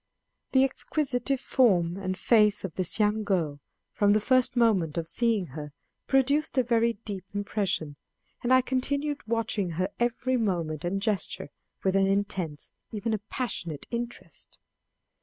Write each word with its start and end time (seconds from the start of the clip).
The 0.53 0.63
exquisite 0.63 1.29
form 1.39 1.95
and 1.95 2.17
face 2.17 2.63
of 2.63 2.73
this 2.73 2.97
young 2.99 3.23
girl, 3.23 3.59
from 3.93 4.13
the 4.13 4.19
first 4.19 4.55
moment 4.55 4.97
of 4.97 5.07
seeing 5.07 5.45
her, 5.53 5.73
produced 6.07 6.57
a 6.57 6.63
very 6.63 6.93
deep 6.93 7.23
impression; 7.35 7.97
and 8.41 8.51
I 8.51 8.61
continued 8.61 9.27
watching 9.27 9.73
her 9.77 9.91
every 9.99 10.37
movement 10.37 10.83
and 10.83 11.03
gesture 11.03 11.51
with 11.83 11.95
an 11.95 12.07
intense, 12.07 12.71
even 12.91 13.13
a 13.13 13.19
passionate 13.19 13.85
interest. 13.91 14.57